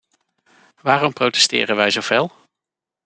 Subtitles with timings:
[0.81, 2.31] Waarom protesteren wij zo fel?